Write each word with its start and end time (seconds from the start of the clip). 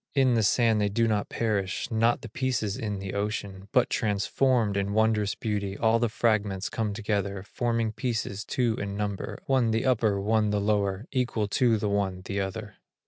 In 0.15 0.33
the 0.33 0.41
sand 0.41 0.81
they 0.81 0.89
do 0.89 1.07
not 1.07 1.29
perish, 1.29 1.87
Not 1.91 2.23
the 2.23 2.29
pieces 2.29 2.75
in 2.75 2.97
the 2.97 3.13
ocean; 3.13 3.67
But 3.71 3.87
transformed, 3.91 4.75
in 4.75 4.93
wondrous 4.93 5.35
beauty 5.35 5.77
All 5.77 5.99
the 5.99 6.09
fragments 6.09 6.69
come 6.69 6.91
together 6.95 7.43
Forming 7.43 7.91
pieces 7.91 8.43
two 8.43 8.73
in 8.79 8.97
number, 8.97 9.37
One 9.45 9.69
the 9.69 9.85
upper, 9.85 10.19
one 10.19 10.49
the 10.49 10.59
lower, 10.59 11.05
Equal 11.11 11.47
to 11.49 11.77
the 11.77 11.87
one, 11.87 12.23
the 12.25 12.39
other. 12.39 12.77